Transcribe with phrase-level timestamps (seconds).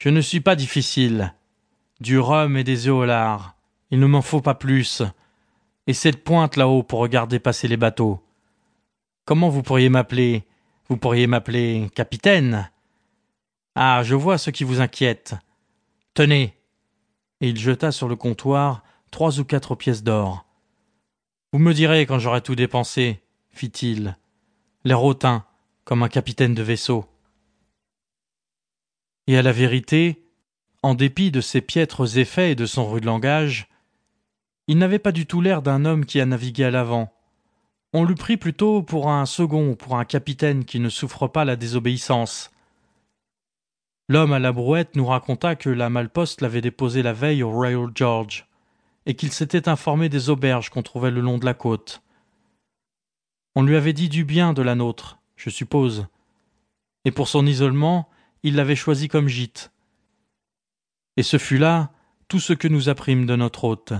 [0.00, 1.34] Je ne suis pas difficile.
[2.00, 3.54] Du rhum et des œufs au.
[3.90, 5.02] Il ne m'en faut pas plus.
[5.86, 8.24] Et cette pointe là-haut pour regarder passer les bateaux.
[9.26, 10.44] Comment vous pourriez m'appeler?
[10.88, 12.70] Vous pourriez m'appeler capitaine
[13.74, 15.34] Ah, je vois ce qui vous inquiète.
[16.14, 16.56] Tenez.
[17.42, 20.46] Et il jeta sur le comptoir trois ou quatre pièces d'or.
[21.52, 23.20] Vous me direz quand j'aurai tout dépensé,
[23.50, 24.16] fit-il,
[24.84, 25.44] l'air hautain,
[25.84, 27.09] comme un capitaine de vaisseau.
[29.30, 30.24] Et à la vérité,
[30.82, 33.68] en dépit de ses piètres effets et de son rude langage,
[34.66, 37.12] il n'avait pas du tout l'air d'un homme qui a navigué à l'avant.
[37.92, 41.44] On l'eût pris plutôt pour un second ou pour un capitaine qui ne souffre pas
[41.44, 42.50] la désobéissance.
[44.08, 47.86] L'homme à la brouette nous raconta que la malposte l'avait déposé la veille au Royal
[47.94, 48.48] George,
[49.06, 52.02] et qu'il s'était informé des auberges qu'on trouvait le long de la côte.
[53.54, 56.08] On lui avait dit du bien de la nôtre, je suppose,
[57.04, 58.08] et pour son isolement,
[58.42, 59.72] il l'avait choisi comme gîte.
[61.16, 61.92] Et ce fut là
[62.28, 63.92] tout ce que nous apprîmes de notre hôte.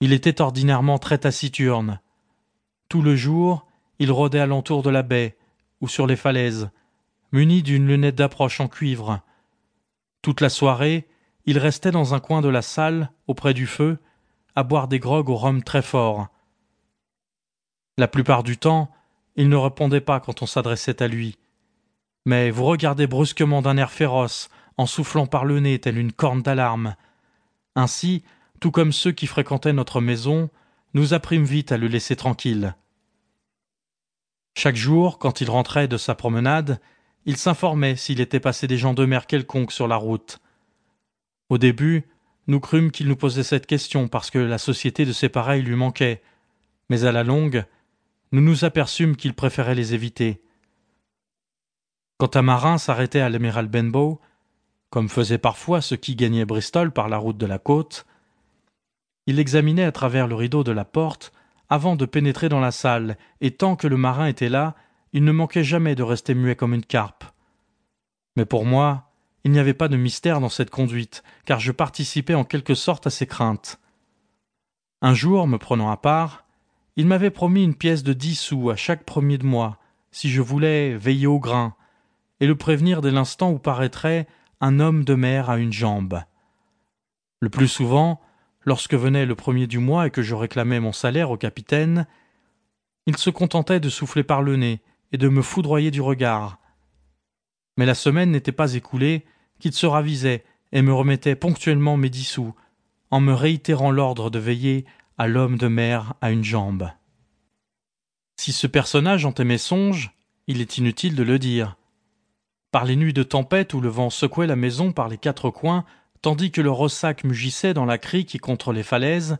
[0.00, 2.00] Il était ordinairement très taciturne.
[2.88, 3.66] Tout le jour,
[3.98, 5.36] il rôdait alentour de la baie
[5.80, 6.70] ou sur les falaises,
[7.32, 9.20] muni d'une lunette d'approche en cuivre.
[10.22, 11.06] Toute la soirée,
[11.46, 13.98] il restait dans un coin de la salle, auprès du feu,
[14.56, 16.28] à boire des grogues au rhum très fort.
[17.98, 18.90] La plupart du temps,
[19.36, 21.36] il ne répondait pas quand on s'adressait à lui,
[22.24, 26.42] mais vous regardez brusquement d'un air féroce, en soufflant par le nez telle une corne
[26.42, 26.96] d'alarme.
[27.76, 28.24] Ainsi,
[28.60, 30.50] tout comme ceux qui fréquentaient notre maison,
[30.94, 32.74] nous apprîmes vite à le laisser tranquille.
[34.56, 36.80] Chaque jour, quand il rentrait de sa promenade,
[37.26, 40.38] il s'informait s'il était passé des gens de mer quelconques sur la route.
[41.48, 42.04] Au début,
[42.46, 45.74] nous crûmes qu'il nous posait cette question parce que la société de ses pareils lui
[45.74, 46.22] manquait,
[46.88, 47.64] mais à la longue,
[48.32, 50.43] nous nous aperçûmes qu'il préférait les éviter.
[52.18, 54.20] Quand un marin s'arrêtait à l'amiral Benbow,
[54.90, 58.06] comme faisait parfois ceux qui gagnaient Bristol par la route de la côte,
[59.26, 61.32] il examinait à travers le rideau de la porte
[61.68, 64.74] avant de pénétrer dans la salle, et tant que le marin était là,
[65.12, 67.24] il ne manquait jamais de rester muet comme une carpe.
[68.36, 69.10] Mais pour moi,
[69.44, 73.06] il n'y avait pas de mystère dans cette conduite, car je participais en quelque sorte
[73.06, 73.80] à ses craintes.
[75.02, 76.44] Un jour, me prenant à part,
[76.96, 79.78] il m'avait promis une pièce de dix sous à chaque premier de mois,
[80.12, 81.74] si je voulais veiller au grain,
[82.44, 84.26] et le prévenir dès l'instant où paraîtrait
[84.60, 86.20] un homme de mer à une jambe.
[87.40, 88.20] Le plus souvent,
[88.66, 92.06] lorsque venait le premier du mois et que je réclamais mon salaire au capitaine,
[93.06, 96.58] il se contentait de souffler par le nez et de me foudroyer du regard.
[97.78, 99.24] Mais la semaine n'était pas écoulée
[99.58, 102.54] qu'il se ravisait et me remettait ponctuellement mes dix sous,
[103.10, 104.84] en me réitérant l'ordre de veiller
[105.16, 106.90] à l'homme de mer à une jambe.
[108.36, 110.12] Si ce personnage hantait mes songes,
[110.46, 111.78] il est inutile de le dire.
[112.74, 115.84] Par les nuits de tempête où le vent secouait la maison par les quatre coins,
[116.22, 119.38] tandis que le ressac mugissait dans la crique et contre les falaises,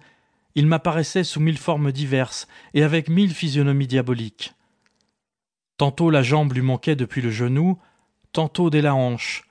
[0.54, 4.54] il m'apparaissait sous mille formes diverses et avec mille physionomies diaboliques.
[5.78, 7.76] Tantôt la jambe lui manquait depuis le genou,
[8.30, 9.48] tantôt dès la hanche.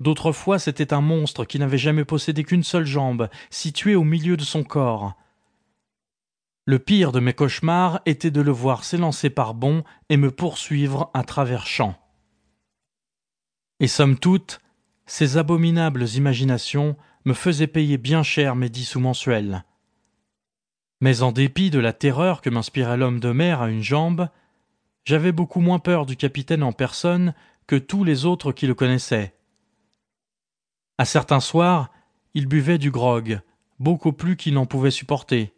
[0.00, 4.36] D'autres fois c'était un monstre qui n'avait jamais possédé qu'une seule jambe, située au milieu
[4.36, 5.14] de son corps.
[6.64, 11.12] Le pire de mes cauchemars était de le voir s'élancer par bonds et me poursuivre
[11.14, 11.94] à travers champs.
[13.80, 14.60] Et somme toute,
[15.06, 19.64] ces abominables imaginations me faisaient payer bien cher mes dix sous mensuels.
[21.00, 24.28] Mais en dépit de la terreur que m'inspirait l'homme de mer à une jambe,
[25.04, 27.34] j'avais beaucoup moins peur du capitaine en personne
[27.66, 29.34] que tous les autres qui le connaissaient.
[30.98, 31.90] À certains soirs,
[32.34, 33.40] il buvait du grog,
[33.78, 35.54] beaucoup plus qu'il n'en pouvait supporter.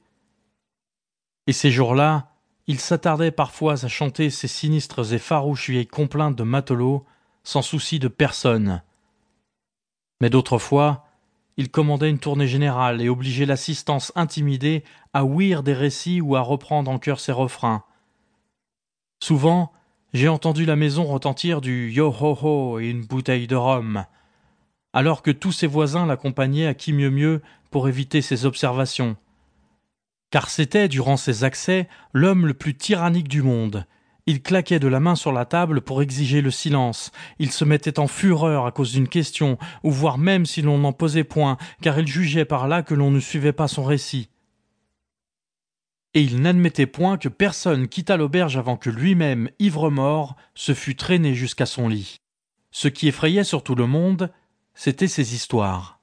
[1.48, 2.30] Et ces jours-là,
[2.68, 7.04] il s'attardait parfois à chanter ces sinistres et farouches vieilles complaintes de matelots
[7.44, 8.82] sans souci de personne.
[10.20, 11.06] Mais d'autres fois,
[11.56, 16.40] il commandait une tournée générale et obligeait l'assistance intimidée à ouïr des récits ou à
[16.40, 17.84] reprendre en chœur ses refrains.
[19.22, 19.72] Souvent,
[20.12, 24.04] j'ai entendu la maison retentir du yo ho ho et une bouteille de rhum,
[24.92, 29.16] alors que tous ses voisins l'accompagnaient à qui mieux mieux pour éviter ses observations.
[30.30, 33.86] Car c'était, durant ses accès, l'homme le plus tyrannique du monde,
[34.26, 37.10] il claquait de la main sur la table pour exiger le silence.
[37.38, 40.92] Il se mettait en fureur à cause d'une question, ou voire même si l'on n'en
[40.92, 44.28] posait point, car il jugeait par là que l'on ne suivait pas son récit.
[46.14, 51.34] Et il n'admettait point que personne quittât l'auberge avant que lui-même, ivre-mort, se fût traîné
[51.34, 52.16] jusqu'à son lit.
[52.70, 54.30] Ce qui effrayait surtout le monde,
[54.74, 56.00] c'étaient ses histoires.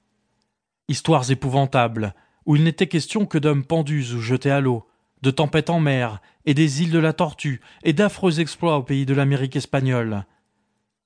[0.87, 2.15] Histoires épouvantables,
[2.45, 4.88] où il n'était question que d'hommes pendus ou jetés à l'eau,
[5.21, 9.05] de tempêtes en mer, et des îles de la Tortue, et d'affreux exploits au pays
[9.05, 10.25] de l'Amérique espagnole.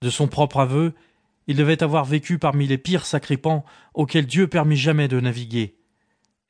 [0.01, 0.94] De son propre aveu,
[1.48, 5.75] il devait avoir vécu parmi les pires sacripants auxquels Dieu permit jamais de naviguer.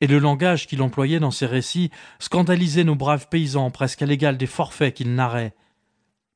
[0.00, 4.36] Et le langage qu'il employait dans ses récits scandalisait nos braves paysans presque à l'égal
[4.36, 5.54] des forfaits qu'il narrait.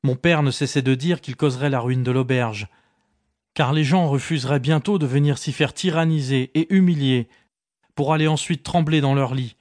[0.03, 2.67] Mon père ne cessait de dire qu'il causerait la ruine de l'auberge,
[3.53, 7.27] car les gens refuseraient bientôt de venir s'y faire tyranniser et humilier,
[7.95, 9.57] pour aller ensuite trembler dans leur lit.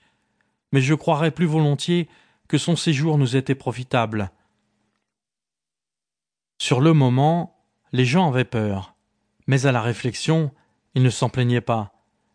[0.72, 2.08] Mais je croirais plus volontiers
[2.48, 4.30] que son séjour nous était profitable.
[6.58, 7.56] Sur le moment,
[7.92, 8.94] les gens avaient peur,
[9.46, 10.52] mais à la réflexion,
[10.94, 11.92] ils ne s'en plaignaient pas,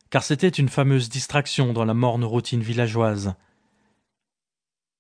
[0.10, 3.36] car c'était une fameuse distraction dans la morne routine villageoise.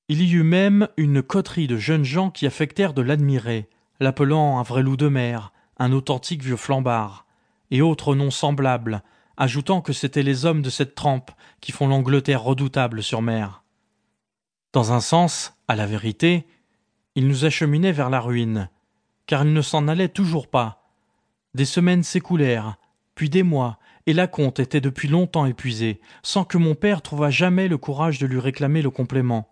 [0.10, 3.70] Il y eut même une coterie de jeunes gens qui affectèrent de l'admirer,
[4.00, 7.26] l'appelant un vrai loup de mer, un authentique vieux flambard,
[7.72, 9.02] et autres noms semblables,
[9.38, 11.32] ajoutant que c'étaient les hommes de cette trempe
[11.62, 13.64] qui font l'Angleterre redoutable sur mer.
[14.74, 16.46] Dans un sens, à la vérité,
[17.16, 18.70] ils nous acheminaient vers la ruine,
[19.28, 20.90] car il ne s'en allait toujours pas.
[21.54, 22.78] Des semaines s'écoulèrent,
[23.16, 27.30] puis des mois, et la compte était depuis longtemps épuisée, sans que mon père trouvât
[27.30, 29.50] jamais le courage de lui réclamer le complément.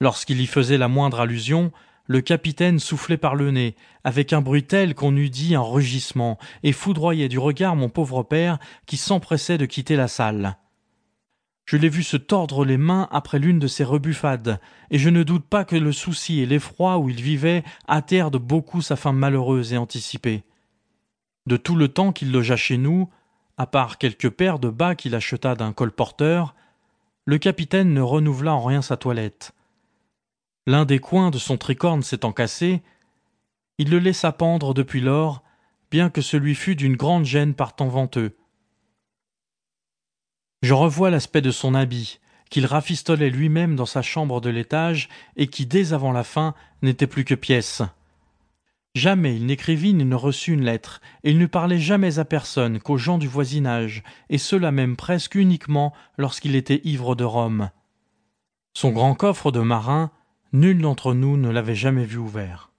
[0.00, 1.72] Lorsqu'il y faisait la moindre allusion,
[2.06, 6.38] le capitaine soufflait par le nez, avec un bruit tel qu'on eût dit un rugissement,
[6.62, 10.56] et foudroyait du regard mon pauvre père, qui s'empressait de quitter la salle.
[11.66, 14.58] Je l'ai vu se tordre les mains après l'une de ces rebuffades,
[14.90, 18.38] et je ne doute pas que le souci et l'effroi où il vivait hâtèrent de
[18.38, 20.42] beaucoup sa fin malheureuse et anticipée.
[21.46, 23.08] De tout le temps qu'il logea chez nous,
[23.56, 26.56] à part quelques paires de bas qu'il acheta d'un colporteur,
[27.24, 29.52] le capitaine ne renouvela en rien sa toilette.
[30.70, 32.80] L'un des coins de son tricorne s'étant cassé,
[33.78, 35.42] il le laissa pendre depuis lors,
[35.90, 38.36] bien que celui fût d'une grande gêne par temps venteux.
[40.62, 42.20] Je revois l'aspect de son habit,
[42.50, 47.08] qu'il rafistolait lui-même dans sa chambre de l'étage, et qui, dès avant la fin, n'était
[47.08, 47.82] plus que pièce.
[48.94, 52.78] Jamais il n'écrivit ni ne reçut une lettre, et il ne parlait jamais à personne
[52.78, 57.70] qu'aux gens du voisinage, et cela même presque uniquement lorsqu'il était ivre de Rome.
[58.72, 60.12] Son grand coffre de marin,
[60.52, 62.70] nul d'entre nous ne l'avait jamais vu ouvert.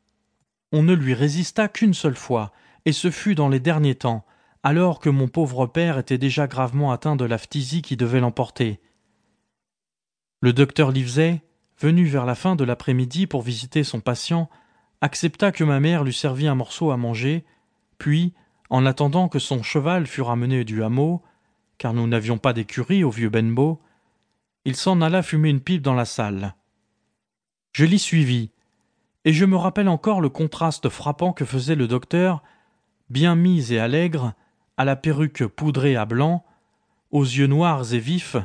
[0.72, 2.52] On ne lui résista qu'une seule fois,
[2.86, 4.26] et ce fut dans les derniers temps,
[4.64, 8.80] alors que mon pauvre père était déjà gravement atteint de la phtisie qui devait l'emporter.
[10.42, 11.42] Le docteur Livesey,
[11.80, 14.50] venu vers la fin de l'après-midi pour visiter son patient,
[15.02, 17.44] accepta que ma mère lui servît un morceau à manger,
[17.98, 18.34] puis,
[18.70, 21.22] en attendant que son cheval fût ramené du hameau,
[21.78, 23.82] car nous n'avions pas d'écurie au vieux Benbow,
[24.66, 26.56] il s'en alla fumer une pipe dans la salle.
[27.72, 28.52] Je l'y suivis,
[29.24, 32.44] et je me rappelle encore le contraste frappant que faisait le docteur,
[33.10, 34.34] bien mis et allègre,
[34.78, 36.44] à la perruque poudrée à blanc,
[37.12, 38.36] aux yeux noirs et vifs,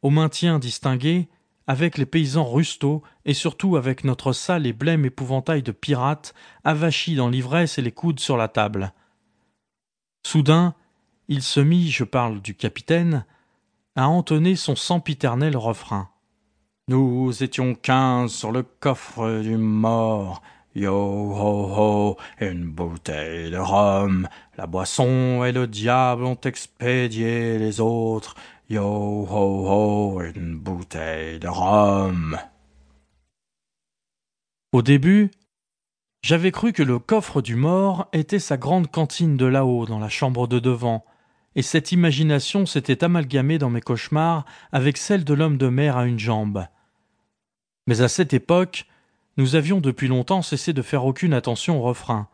[0.00, 1.28] au maintien distingué,
[1.66, 6.34] avec les paysans rustaux et surtout avec notre sale et blême épouvantail de pirates
[6.64, 8.92] avachis dans l'ivresse et les coudes sur la table.
[10.26, 10.74] Soudain,
[11.28, 13.24] il se mit, je parle du capitaine,
[13.96, 16.10] à entonner son sempiternel refrain.
[16.92, 20.42] Nous étions quinze sur le coffre du mort,
[20.74, 24.28] Yo ho ho, une bouteille de rhum.
[24.58, 28.34] La boisson et le diable ont expédié les autres.
[28.68, 32.36] Yo ho ho, une bouteille de rhum.
[34.72, 35.30] Au début,
[36.20, 40.10] j'avais cru que le coffre du mort était sa grande cantine de là-haut, dans la
[40.10, 41.06] chambre de devant,
[41.56, 46.04] et cette imagination s'était amalgamée dans mes cauchemars avec celle de l'homme de mer à
[46.04, 46.66] une jambe.
[47.86, 48.86] Mais à cette époque,
[49.36, 52.28] nous avions depuis longtemps cessé de faire aucune attention au refrain.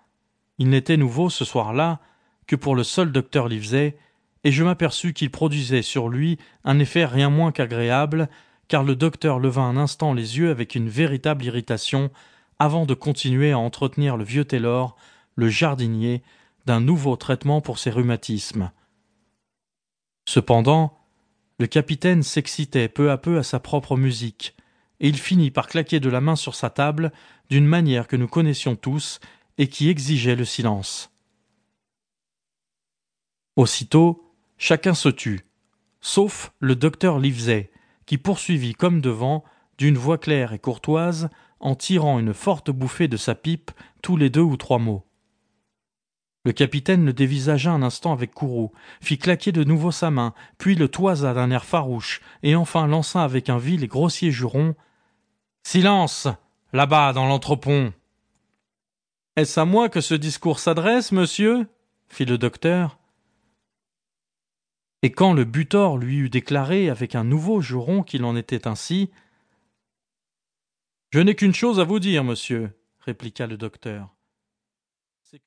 [0.59, 2.01] Il n'était nouveau ce soir-là
[2.47, 3.97] que pour le seul docteur Livesey,
[4.45, 8.29] et je m'aperçus qu'il produisait sur lui un effet rien moins qu'agréable,
[8.69, 12.11] car le docteur leva un instant les yeux avec une véritable irritation,
[12.59, 14.97] avant de continuer à entretenir le vieux Taylor,
[15.37, 16.23] le jardinier,
[16.67, 18.71] d'un nouveau traitement pour ses rhumatismes.
[20.27, 20.99] Cependant,
[21.59, 24.55] le capitaine s'excitait peu à peu à sa propre musique,
[25.01, 27.13] et il finit par claquer de la main sur sa table
[27.51, 29.21] d'une manière que nous connaissions tous
[29.57, 31.11] et qui exigeait le silence.
[33.57, 35.47] Aussitôt, chacun se tut,
[36.01, 37.71] sauf le docteur Livesey,
[38.07, 39.45] qui poursuivit comme devant,
[39.79, 41.29] d'une voix claire et courtoise,
[41.61, 43.71] en tirant une forte bouffée de sa pipe
[44.03, 45.05] tous les deux ou trois mots.
[46.45, 50.77] Le capitaine le dévisagea un instant avec courroux, fit claquer de nouveau sa main, puis
[50.77, 54.75] le toisa d'un air farouche, et enfin lança avec un vil et grossier juron
[55.71, 56.29] Silence
[56.73, 57.93] là-bas dans l'entrepont.
[59.37, 61.69] Est-ce à moi que ce discours s'adresse, monsieur?
[62.09, 62.99] fit le docteur.
[65.03, 69.11] Et quand le butor lui eut déclaré avec un nouveau juron qu'il en était ainsi,
[71.13, 72.71] Je n'ai qu'une chose à vous dire, monsieur,
[73.01, 74.09] répliqua le docteur.